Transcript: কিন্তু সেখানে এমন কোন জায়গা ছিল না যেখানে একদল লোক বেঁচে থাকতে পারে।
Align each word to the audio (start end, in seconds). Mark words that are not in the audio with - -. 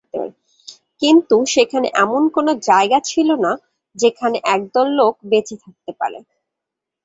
কিন্তু 1.01 1.35
সেখানে 1.53 1.87
এমন 2.03 2.23
কোন 2.35 2.47
জায়গা 2.63 2.99
ছিল 3.09 3.29
না 3.45 3.51
যেখানে 3.95 4.37
একদল 4.55 4.87
লোক 4.99 5.13
বেঁচে 5.31 5.55
থাকতে 5.63 5.91
পারে। 5.99 6.19